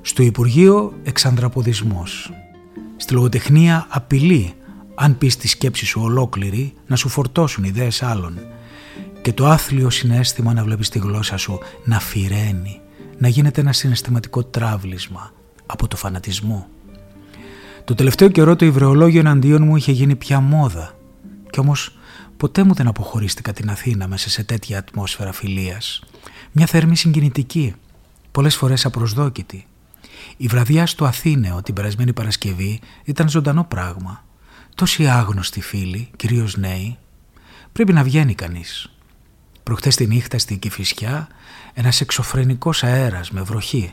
Στο 0.00 0.22
Υπουργείο 0.22 0.92
εξανδραποδισμός. 1.02 2.32
Στη 2.96 3.14
λογοτεχνία 3.14 3.86
απειλή 3.88 4.54
αν 4.94 5.18
πεις 5.18 5.36
τη 5.36 5.48
σκέψη 5.48 5.86
σου 5.86 6.00
ολόκληρη 6.02 6.74
να 6.86 6.96
σου 6.96 7.08
φορτώσουν 7.08 7.64
ιδέες 7.64 8.02
άλλων 8.02 8.38
και 9.22 9.32
το 9.32 9.46
άθλιο 9.46 9.90
συνέστημα 9.90 10.52
να 10.52 10.64
βλέπεις 10.64 10.88
τη 10.88 10.98
γλώσσα 10.98 11.36
σου 11.36 11.58
να 11.84 12.00
φυραίνει, 12.00 12.80
να 13.18 13.28
γίνεται 13.28 13.60
ένα 13.60 13.72
συναισθηματικό 13.72 14.44
τράβλισμα 14.44 15.32
από 15.66 15.88
το 15.88 15.96
φανατισμό. 15.96 16.66
Το 17.84 17.94
τελευταίο 17.94 18.28
καιρό 18.28 18.56
το 18.56 18.64
υβρεολόγιο 18.64 19.20
εναντίον 19.20 19.62
μου 19.62 19.76
είχε 19.76 19.92
γίνει 19.92 20.16
πια 20.16 20.40
μόδα 20.40 20.94
κι 21.52 21.60
όμως 21.60 21.96
ποτέ 22.36 22.62
μου 22.64 22.74
δεν 22.74 22.86
αποχωρίστηκα 22.86 23.52
την 23.52 23.70
Αθήνα 23.70 24.08
μέσα 24.08 24.30
σε 24.30 24.44
τέτοια 24.44 24.78
ατμόσφαιρα 24.78 25.32
φιλίας. 25.32 26.02
Μια 26.52 26.66
θερμή 26.66 26.96
συγκινητική, 26.96 27.74
πολλές 28.32 28.56
φορές 28.56 28.84
απροσδόκητη. 28.84 29.66
Η 30.36 30.46
βραδιά 30.46 30.86
στο 30.86 31.04
Αθήνεο 31.04 31.62
την 31.62 31.74
περασμένη 31.74 32.12
Παρασκευή 32.12 32.80
ήταν 33.04 33.28
ζωντανό 33.28 33.64
πράγμα. 33.64 34.24
Τόσοι 34.74 35.08
άγνωστοι 35.08 35.60
φίλοι, 35.60 36.10
κυρίως 36.16 36.56
νέοι, 36.56 36.98
πρέπει 37.72 37.92
να 37.92 38.02
βγαίνει 38.02 38.34
κανείς. 38.34 38.92
Προχτές 39.62 39.96
τη 39.96 40.06
νύχτα 40.06 40.38
στην 40.38 40.58
Κηφισιά 40.58 41.28
ένας 41.74 42.00
εξωφρενικός 42.00 42.84
αέρας 42.84 43.30
με 43.30 43.42
βροχή. 43.42 43.92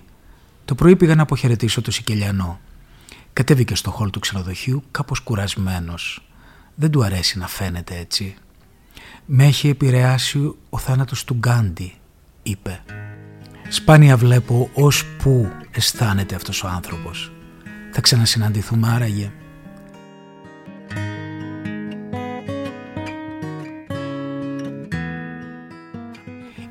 Το 0.66 0.76
πρωί 0.76 0.96
πήγα 0.96 1.16
να 1.16 1.22
αποχαιρετήσω 1.22 1.82
το 1.82 1.92
Σικελιανό. 1.92 2.60
Κατέβηκε 3.34 3.76
στο 3.76 3.92
χόλ 3.92 4.10
του 4.10 4.20
ξενοδοχείου 4.20 4.84
κάπως 4.92 5.20
κουρασμένος. 5.20 6.29
Δεν 6.82 6.92
του 6.92 7.04
αρέσει 7.04 7.38
να 7.38 7.48
φαίνεται 7.48 7.98
έτσι. 7.98 8.36
Με 9.26 9.46
έχει 9.46 9.70
επηρεάσει 9.70 10.56
ο 10.70 10.78
θάνατος 10.78 11.24
του 11.24 11.34
Γκάντι 11.34 11.94
είπε 12.44 12.84
«Σπάνια 13.70 14.18
βλέπω 14.18 14.70
ως 14.74 15.06
που 15.06 15.52
αισθάνεται 15.72 16.36
αυτός 16.36 16.64
ο 16.64 16.68
άνθρωπος. 16.68 17.32
Θα 17.92 18.02
ξανασυναντηθούμε 18.02 18.88
άραγε». 18.88 19.32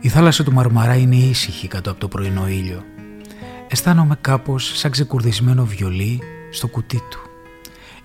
Η 0.00 0.08
θάλασσα 0.08 0.44
του 0.44 0.52
Μαρμαρά 0.52 0.96
είναι 0.96 1.16
ήσυχη 1.16 1.68
κάτω 1.68 1.90
από 1.90 2.00
το 2.00 2.08
πρωινό 2.08 2.48
ήλιο. 2.48 2.84
Αισθάνομαι 3.68 4.16
κάπως 4.20 4.78
σαν 4.78 4.90
ξεκουρδισμένο 4.90 5.64
βιολί 5.64 6.20
στο 6.50 6.68
κουτί 6.68 7.02
του. 7.10 7.27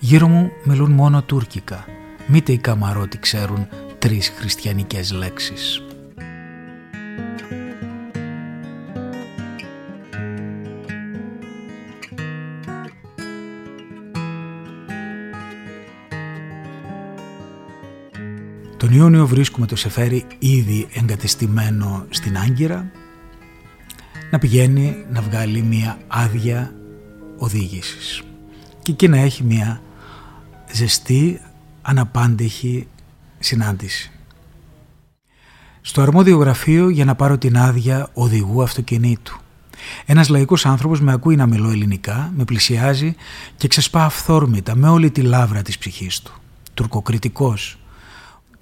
Γύρω 0.06 0.28
μου 0.28 0.52
μιλούν 0.64 0.92
μόνο 0.92 1.22
τουρκικά. 1.22 1.86
Μήτε 2.28 2.52
οι 2.52 2.58
καμαρότοι 2.58 3.18
ξέρουν 3.18 3.68
τρεις 4.00 4.30
χριστιανικές 4.30 5.12
λέξεις. 5.12 5.84
Τον 18.78 18.92
Ιούνιο 18.92 19.28
βρίσκουμε 19.28 19.66
το 19.66 19.76
Σεφέρι 19.76 20.26
ήδη 20.40 20.88
εγκατεστημένο 20.94 22.06
στην 22.10 22.38
Άγκυρα 22.38 22.92
να 24.32 24.40
πηγαίνει 24.40 25.06
να 25.10 25.22
βγάλει 25.22 25.62
μια 25.62 25.98
άδεια 26.08 26.74
οδήγησης 27.38 28.22
και 28.82 28.92
εκεί 28.92 29.08
να 29.08 29.18
έχει 29.18 29.44
μια 29.44 29.82
ζεστή 30.74 31.42
αναπάντεχη 31.82 32.88
συνάντηση. 33.40 34.12
Στο 35.82 36.02
αρμόδιο 36.02 36.38
γραφείο 36.38 36.90
για 36.90 37.06
να 37.06 37.16
πάρω 37.16 37.38
την 37.38 37.58
άδεια 37.58 38.10
οδηγού 38.14 38.64
αυτοκινήτου. 38.64 39.40
Ένας 40.06 40.30
λαϊκός 40.30 40.66
άνθρωπος 40.66 41.02
με 41.02 41.12
ακούει 41.12 41.36
να 41.36 41.46
μιλώ 41.46 41.70
ελληνικά, 41.70 42.32
με 42.36 42.44
πλησιάζει 42.44 43.16
και 43.58 43.68
ξεσπά 43.68 44.06
αυθόρμητα 44.06 44.76
με 44.76 44.90
όλη 44.90 45.12
τη 45.12 45.22
λάβρα 45.22 45.62
της 45.62 45.78
ψυχής 45.78 46.22
του. 46.22 46.34
Τουρκοκριτικός, 46.74 47.78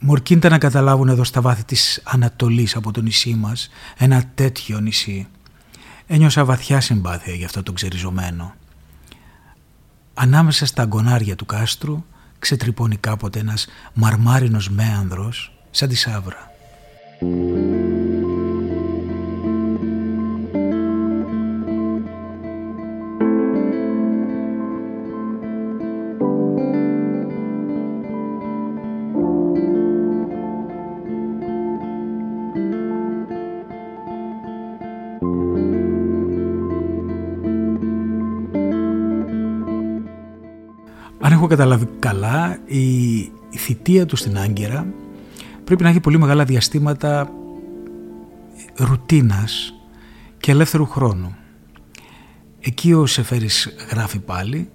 Μορκίντα 0.04 0.50
να 0.50 0.58
καταλάβουν 0.58 1.08
εδώ 1.08 1.24
στα 1.24 1.42
βάθη 1.42 1.64
της 1.64 2.02
Ανατολής 2.04 2.76
από 2.76 2.92
το 2.92 3.02
νησί 3.02 3.34
μας 3.34 3.70
ένα 3.98 4.24
τέτοιο 4.36 4.80
νησί. 4.80 5.28
Ένιωσα 6.08 6.46
βαθιά 6.46 6.82
συμπάθεια 6.82 7.34
για 7.34 7.46
αυτό 7.46 7.64
το 7.64 7.72
ξεριζωμένο. 7.72 8.56
Ανάμεσα 10.14 10.66
στα 10.66 10.82
αγκονάρια 10.82 11.36
του 11.36 11.46
κάστρου 11.46 12.04
ξετρυπώνει 12.40 12.98
κάποτε 12.98 13.40
ένας 13.40 13.68
μαρμάρινος 13.94 14.70
μέανδρος 14.70 15.54
σαν 15.72 15.90
τη 15.90 15.96
σάβρα. 15.96 16.52
Καταλάβει 41.48 41.88
καλά, 42.00 42.60
η, 42.66 43.18
η 43.50 43.58
θητεία 43.58 44.06
του 44.06 44.16
στην 44.16 44.38
Άγκυρα 44.38 44.86
πρέπει 45.64 45.84
να 45.84 45.90
έχει 45.90 46.00
πολύ 46.00 46.20
μεγάλα 46.20 46.44
διαστήματα 46.44 47.30
ρουτίνας 48.76 49.74
και 50.38 50.52
ελεύθερου 50.52 50.86
χρόνου. 50.86 51.36
Εκεί 52.60 52.94
ο 52.94 53.06
Σεφέρης 53.06 53.76
γράφει 53.90 54.20
πάλι, 54.20 54.70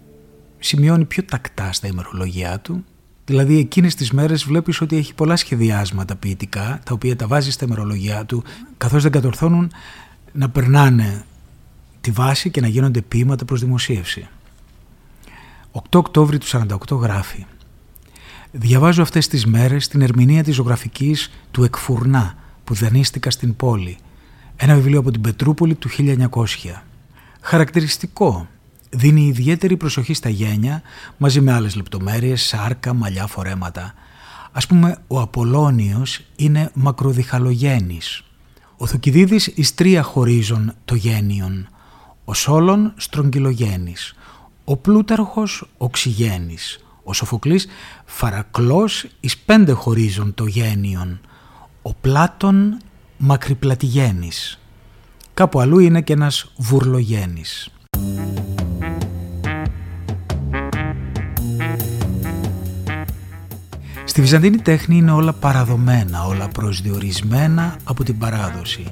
σημειώνει 0.58 1.04
πιο 1.04 1.24
τακτά 1.24 1.72
στα 1.72 1.86
ημερολογιά 1.86 2.60
του 2.60 2.84
Δηλαδή 3.26 3.58
εκείνες 3.58 3.94
τις 3.94 4.12
μέρες 4.12 4.44
βλέπεις 4.44 4.80
ότι 4.80 4.96
έχει 4.96 5.14
πολλά 5.14 5.36
σχεδιάσματα 5.36 6.16
ποιητικά 6.16 6.80
τα 6.84 6.94
οποία 6.94 7.16
τα 7.16 7.26
βάζει 7.26 7.50
στα 7.50 7.64
ημερολογιά 7.64 8.24
του 8.24 8.44
καθώς 8.76 9.02
δεν 9.02 9.12
κατορθώνουν 9.12 9.72
να 10.32 10.48
περνάνε 10.48 11.24
τη 12.00 12.10
βάση 12.10 12.50
και 12.50 12.60
να 12.60 12.66
γίνονται 12.66 13.00
ποίηματα 13.00 13.44
προς 13.44 13.60
δημοσίευση. 13.60 14.28
8 15.76 15.80
Οκτώβρη 15.90 16.38
του 16.38 16.46
48 16.46 16.98
γράφει 17.00 17.46
Διαβάζω 18.52 19.02
αυτές 19.02 19.28
τις 19.28 19.46
μέρες 19.46 19.88
την 19.88 20.02
ερμηνεία 20.02 20.42
της 20.42 20.54
ζωγραφικής 20.54 21.30
του 21.50 21.64
Εκφουρνά 21.64 22.34
που 22.64 22.74
δανείστηκα 22.74 23.30
στην 23.30 23.56
πόλη. 23.56 23.98
Ένα 24.56 24.74
βιβλίο 24.74 24.98
από 24.98 25.10
την 25.10 25.20
Πετρούπολη 25.20 25.74
του 25.74 25.88
1900. 25.88 26.82
Χαρακτηριστικό. 27.40 28.46
Δίνει 28.90 29.26
ιδιαίτερη 29.26 29.76
προσοχή 29.76 30.14
στα 30.14 30.28
γένια 30.28 30.82
μαζί 31.16 31.40
με 31.40 31.52
άλλες 31.52 31.76
λεπτομέρειες, 31.76 32.42
σάρκα, 32.42 32.94
μαλλιά, 32.94 33.26
φορέματα. 33.26 33.94
Ας 34.52 34.66
πούμε 34.66 34.98
ο 35.06 35.20
Απολώνιος 35.20 36.20
είναι 36.36 36.70
μακροδιχαλογένης. 36.74 38.24
Ο 38.76 38.86
Θουκυδίδης 38.86 39.46
εις 39.46 39.74
τρία 39.74 40.02
χωρίζον 40.02 40.74
το 40.84 40.94
γένιον. 40.94 41.68
Ο 42.24 42.34
Σόλων 42.34 42.92
στρογγυλογένης. 42.96 44.14
Ο 44.68 44.76
Πλούταρχος 44.76 45.68
οξυγένης. 45.78 46.84
Ο 47.04 47.12
Σοφοκλής 47.12 47.66
Φαρακλός 48.04 49.06
εις 49.20 49.38
πέντε 49.38 49.72
χωρίζον 49.72 50.34
το 50.34 50.46
γένιον. 50.46 51.20
Ο 51.82 51.94
Πλάτων 51.94 52.78
μακριπλατιγένης. 53.16 54.58
Κάπου 55.34 55.60
αλλού 55.60 55.78
είναι 55.78 56.02
και 56.02 56.12
ένας 56.12 56.52
βουρλογένης. 56.56 57.70
Στη 64.16 64.24
Βυζαντινή 64.24 64.58
τέχνη 64.58 64.96
είναι 64.96 65.10
όλα 65.10 65.32
παραδομένα, 65.32 66.24
όλα 66.24 66.48
προσδιορισμένα 66.48 67.76
από 67.84 68.04
την 68.04 68.18
παράδοση. 68.18 68.84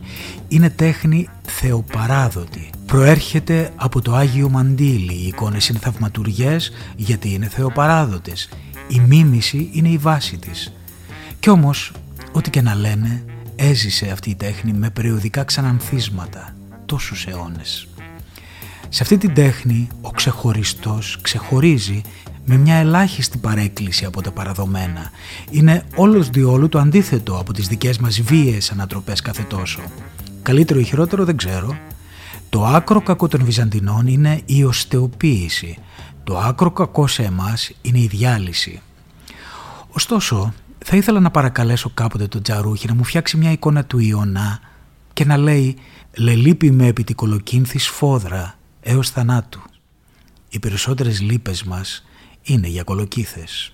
Είναι 0.49 0.71
τέχνη 0.71 1.29
θεοπαράδοτη. 1.43 2.71
Προέρχεται 2.87 3.73
από 3.77 4.01
το 4.03 4.15
Άγιο 4.15 4.49
Μαντήλι, 4.49 5.13
οι 5.13 5.27
εικόνες 5.27 5.69
είναι 5.69 5.79
θαυματουργές 5.79 6.73
γιατί 6.97 7.33
είναι 7.33 7.49
θεοπαράδοτες. 7.49 8.49
Η 8.89 9.01
μίμηση 9.01 9.71
είναι 9.73 9.89
η 9.89 9.97
βάση 9.97 10.37
της. 10.37 10.73
Κι 11.41 11.51
όμως, 11.51 11.93
ό,τι 12.33 12.51
και 12.51 12.63
να 12.63 12.75
λένε, 12.75 13.25
έζησε 13.57 14.11
αυτή 14.11 14.31
η 14.31 14.35
τέχνη 14.35 14.73
με 14.73 14.91
περιοδικά 14.91 15.45
ξανανθίσματα 15.45 16.55
τόσους 16.87 17.27
αιώνες. 17.27 17.89
Σε 18.89 19.03
αυτή 19.03 19.19
την 19.19 19.35
τέχνη 19.35 19.89
ο 20.01 20.11
ξεχωριστός 20.11 21.19
ξεχωρίζει 21.23 22.03
με 22.45 22.57
μια 22.57 22.75
ελάχιστη 22.75 23.39
παρέκκληση 23.39 24.05
από 24.05 24.23
τα 24.23 24.31
παραδομένα. 24.31 25.11
Είναι 25.51 25.85
όλος 25.95 26.29
διόλου 26.29 26.69
το 26.69 26.79
αντίθετο 26.79 27.39
από 27.39 27.53
τις 27.53 27.69
δικές 27.69 27.99
μας 27.99 28.21
βίαιες 28.21 28.71
ανατροπές 28.71 29.21
κάθε 29.21 29.43
τόσο. 29.43 29.81
Καλύτερο 30.43 30.81
ή 30.81 30.85
χειρότερο 30.85 31.25
δεν 31.25 31.37
ξέρω. 31.37 31.77
Το 32.49 32.65
άκρο 32.65 33.01
κακό 33.03 33.29
των 33.29 33.45
Βυζαντινών 33.45 34.07
είναι 34.07 34.41
η 34.45 34.65
οστεοποίηση. 34.65 35.79
Το 36.25 36.39
άκρο 36.39 36.71
κακό 36.71 37.07
σε 37.07 37.23
εμάς 37.23 37.71
είναι 37.83 37.99
η 37.99 38.07
διάλυση. 38.07 38.81
Ωστόσο, 39.91 40.53
θα 40.79 40.97
ήθελα 40.97 41.21
να 41.21 41.31
παρακαλέσω 41.31 41.91
κάποτε 41.95 42.27
τον 42.27 42.43
Τζαρούχη 42.43 42.87
να 42.87 42.95
μου 42.95 43.05
φτιάξει 43.05 43.37
μια 43.37 43.53
εικόνα 43.53 43.85
του 43.85 43.99
Ιωνά 43.99 44.61
και 45.13 45.25
να 45.25 45.37
λέει 45.37 45.77
«Λελείπει 46.17 46.71
με 46.71 46.87
επί 46.87 47.05
τη 47.05 47.15
κολοκύνθη 47.15 47.79
σφόδρα 47.79 48.55
έως 48.85 49.11
θανάτου». 49.11 49.63
Οι 50.49 50.59
περισσότερες 50.59 51.21
λύπες 51.21 51.63
μας 51.63 52.05
είναι 52.43 52.69
για 52.69 52.83
κολοκύθες. 52.83 53.73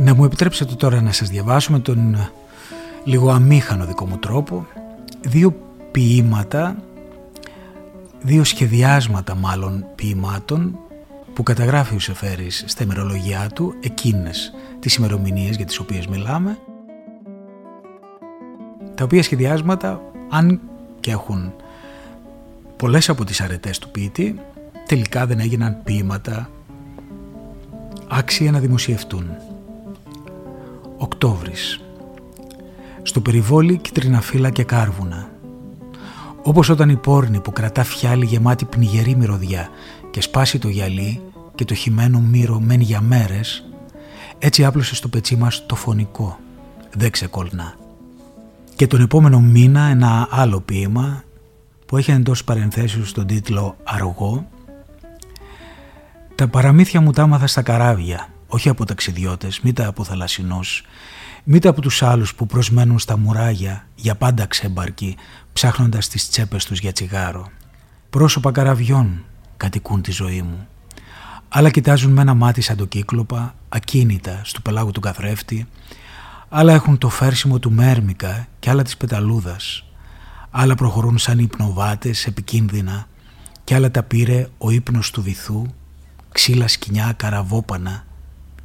Να 0.00 0.14
μου 0.14 0.24
επιτρέψετε 0.24 0.74
τώρα 0.74 1.00
να 1.00 1.12
σας 1.12 1.28
διαβάσω 1.28 1.72
με 1.72 1.78
τον 1.78 2.30
λίγο 3.04 3.30
αμήχανο 3.30 3.84
δικό 3.84 4.06
μου 4.06 4.16
τρόπο 4.18 4.66
δύο 5.20 5.54
ποίηματα, 5.90 6.76
δύο 8.20 8.44
σχεδιάσματα 8.44 9.34
μάλλον 9.34 9.84
ποιημάτων 9.94 10.78
που 11.34 11.42
καταγράφει 11.42 11.94
ο 11.94 11.98
Σεφέρης 11.98 12.64
στα 12.66 12.84
ημερολογιά 12.84 13.50
του 13.54 13.74
εκείνες 13.80 14.52
τις 14.80 14.94
ημερομηνίες 14.94 15.56
για 15.56 15.66
τις 15.66 15.78
οποίες 15.78 16.06
μιλάμε 16.06 16.58
τα 18.94 19.04
οποία 19.04 19.22
σχεδιάσματα 19.22 20.02
αν 20.30 20.60
και 21.00 21.10
έχουν 21.10 21.52
πολλές 22.76 23.08
από 23.08 23.24
τις 23.24 23.40
αρετές 23.40 23.78
του 23.78 23.90
ποιητή 23.90 24.40
τελικά 24.86 25.26
δεν 25.26 25.40
έγιναν 25.40 25.80
ποίηματα 25.84 26.50
άξια 28.08 28.50
να 28.50 28.58
δημοσιευτούν. 28.58 29.30
Οκτώβρης 30.96 31.80
Στο 33.02 33.20
περιβόλι 33.20 33.76
κίτρινα 33.76 34.20
φύλλα 34.20 34.50
και 34.50 34.64
κάρβουνα 34.64 35.28
όπως 36.48 36.68
όταν 36.68 36.88
η 36.88 36.96
πόρνη 36.96 37.40
που 37.40 37.52
κρατά 37.52 37.84
φιάλη 37.84 38.24
γεμάτη 38.24 38.64
πνιγερή 38.64 39.16
μυρωδιά 39.16 39.68
και 40.10 40.20
σπάσει 40.20 40.58
το 40.58 40.68
γυαλί 40.68 41.20
και 41.54 41.64
το 41.64 41.74
χειμένο 41.74 42.20
μύρο 42.20 42.60
μένει 42.60 42.84
για 42.84 43.00
μέρες, 43.00 43.64
έτσι 44.38 44.64
άπλωσε 44.64 44.94
στο 44.94 45.08
πετσί 45.08 45.36
μας 45.36 45.66
το 45.66 45.74
φωνικό, 45.74 46.38
δεν 46.94 47.10
ξεκολνά. 47.10 47.74
Και 48.76 48.86
τον 48.86 49.00
επόμενο 49.00 49.40
μήνα 49.40 49.80
ένα 49.80 50.28
άλλο 50.30 50.60
ποίημα 50.60 51.22
που 51.86 51.96
έχει 51.96 52.10
εντός 52.10 52.44
παρενθέσεως 52.44 53.12
τον 53.12 53.26
τίτλο 53.26 53.76
«Αργό» 53.84 54.48
«Τα 56.34 56.48
παραμύθια 56.48 57.00
μου 57.00 57.12
τα 57.12 57.22
άμαθα 57.22 57.46
στα 57.46 57.62
καράβια, 57.62 58.28
όχι 58.46 58.68
από 58.68 58.84
ταξιδιώτες, 58.84 59.60
μήτα 59.60 59.86
από 59.86 60.04
θαλασσινούς, 60.04 60.84
μήτα 61.50 61.68
από 61.68 61.80
τους 61.80 62.02
άλλους 62.02 62.34
που 62.34 62.46
προσμένουν 62.46 62.98
στα 62.98 63.18
μουράγια 63.18 63.86
για 63.94 64.14
πάντα 64.14 64.46
ξέμπαρκοι, 64.46 65.16
ψάχνοντας 65.52 66.08
τις 66.08 66.28
τσέπες 66.28 66.64
τους 66.64 66.78
για 66.78 66.92
τσιγάρο. 66.92 67.48
Πρόσωπα 68.10 68.52
καραβιών 68.52 69.24
κατοικούν 69.56 70.02
τη 70.02 70.10
ζωή 70.10 70.42
μου. 70.42 70.66
Άλλα 71.48 71.70
κοιτάζουν 71.70 72.12
με 72.12 72.20
ένα 72.20 72.34
μάτι 72.34 72.60
σαν 72.60 72.76
το 72.76 72.84
κύκλοπα, 72.84 73.54
ακίνητα 73.68 74.40
στου 74.44 74.62
πελάγου 74.62 74.90
του 74.90 75.00
καθρέφτη. 75.00 75.68
Άλλα 76.48 76.72
έχουν 76.72 76.98
το 76.98 77.08
φέρσιμο 77.08 77.58
του 77.58 77.72
μέρμικα 77.72 78.46
και 78.58 78.70
άλλα 78.70 78.82
της 78.82 78.96
πεταλούδας. 78.96 79.84
Άλλα 80.50 80.74
προχωρούν 80.74 81.18
σαν 81.18 81.38
υπνοβάτες 81.38 82.26
επικίνδυνα 82.26 83.06
και 83.64 83.74
άλλα 83.74 83.90
τα 83.90 84.02
πήρε 84.02 84.48
ο 84.58 84.70
ύπνος 84.70 85.10
του 85.10 85.22
βυθού, 85.22 85.66
ξύλα 86.32 86.68
σκοινιά, 86.68 87.12
καραβόπανα 87.16 88.04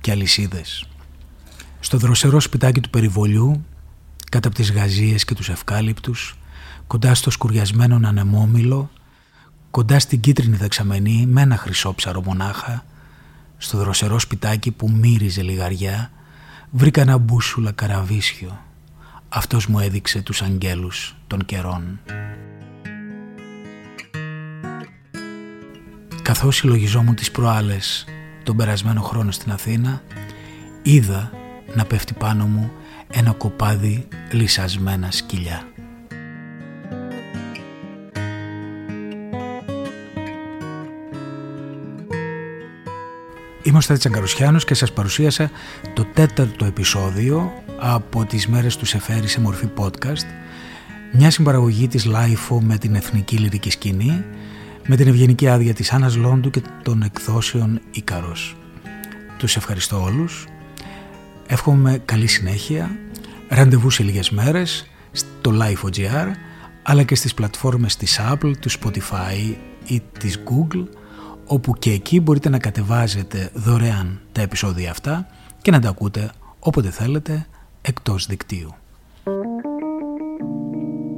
και 0.01 0.11
αλυσίδες. 0.11 0.87
Στο 1.83 1.97
δροσερό 1.97 2.39
σπιτάκι 2.39 2.81
του 2.81 2.89
περιβολιού, 2.89 3.65
κάτω 4.31 4.47
από 4.47 4.57
τις 4.57 4.71
γαζίες 4.71 5.25
και 5.25 5.33
τους 5.33 5.49
ευκάλυπτους, 5.49 6.37
κοντά 6.87 7.13
στο 7.13 7.29
σκουριασμένο 7.29 7.99
ανεμόμυλο, 8.07 8.89
κοντά 9.71 9.99
στην 9.99 10.19
κίτρινη 10.19 10.55
δεξαμενή 10.55 11.25
με 11.25 11.41
ένα 11.41 11.57
χρυσόψαρο 11.57 12.21
μονάχα, 12.21 12.85
στο 13.57 13.77
δροσερό 13.77 14.19
σπιτάκι 14.19 14.71
που 14.71 14.89
μύριζε 14.91 15.41
λιγαριά, 15.41 16.11
βρήκα 16.71 17.01
ένα 17.01 17.17
μπούσουλα 17.17 17.71
καραβίσιο. 17.71 18.59
Αυτός 19.29 19.67
μου 19.67 19.79
έδειξε 19.79 20.21
τους 20.21 20.41
αγγέλους 20.41 21.15
των 21.27 21.45
καιρών. 21.45 21.99
Καθώς 26.21 26.55
συλλογιζόμουν 26.55 27.15
τις 27.15 27.31
προάλλες 27.31 28.05
τον 28.43 28.55
περασμένο 28.55 29.01
χρόνο 29.01 29.31
στην 29.31 29.51
Αθήνα, 29.51 30.01
είδα 30.81 31.31
να 31.75 31.85
πέφτει 31.85 32.13
πάνω 32.13 32.45
μου 32.45 32.71
ένα 33.11 33.31
κοπάδι 33.31 34.07
λυσασμένα 34.31 35.11
σκυλιά. 35.11 35.67
Είμαι 43.63 43.77
ο 43.77 43.81
Στάτης 43.81 44.05
Αγκαρουσιάνος 44.05 44.65
και 44.65 44.73
σας 44.73 44.91
παρουσίασα 44.93 45.51
το 45.93 46.05
τέταρτο 46.13 46.65
επεισόδιο 46.65 47.51
από 47.79 48.25
τις 48.25 48.47
μέρες 48.47 48.77
του 48.77 48.85
Σεφέρη 48.85 49.27
σε 49.27 49.39
μορφή 49.39 49.69
podcast 49.77 50.25
μια 51.13 51.31
συμπαραγωγή 51.31 51.87
της 51.87 52.07
LIFO 52.07 52.57
με 52.59 52.77
την 52.77 52.95
Εθνική 52.95 53.37
Λυρική 53.37 53.69
Σκηνή 53.69 54.23
με 54.87 54.95
την 54.95 55.07
ευγενική 55.07 55.47
άδεια 55.47 55.73
της 55.73 55.91
Άννας 55.93 56.15
Λόντου 56.15 56.49
και 56.49 56.61
των 56.83 57.01
εκδόσεων 57.01 57.81
Ίκαρος. 57.91 58.57
Τους 59.37 59.55
ευχαριστώ 59.55 60.03
όλους. 60.03 60.45
Εύχομαι 61.53 62.01
καλή 62.05 62.27
συνέχεια. 62.27 62.97
Ραντεβού 63.49 63.89
σε 63.89 64.03
λίγες 64.03 64.29
μέρες 64.29 64.87
στο 65.11 65.51
LIFO.gr 65.53 66.27
αλλά 66.83 67.03
και 67.03 67.15
στις 67.15 67.33
πλατφόρμες 67.33 67.95
της 67.95 68.19
Apple, 68.31 68.51
του 68.59 68.71
Spotify 68.71 69.55
ή 69.87 70.01
της 70.19 70.39
Google 70.45 70.87
όπου 71.45 71.73
και 71.73 71.91
εκεί 71.91 72.19
μπορείτε 72.19 72.49
να 72.49 72.59
κατεβάζετε 72.59 73.49
δωρεάν 73.53 74.21
τα 74.31 74.41
επεισόδια 74.41 74.91
αυτά 74.91 75.27
και 75.61 75.71
να 75.71 75.79
τα 75.79 75.89
ακούτε 75.89 76.31
όποτε 76.59 76.89
θέλετε 76.89 77.45
εκτός 77.81 78.25
δικτύου. 78.25 78.75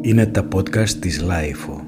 Είναι 0.01 0.25
τα 0.25 0.47
podcast 0.55 0.89
της 0.89 1.23
Lifeo. 1.23 1.84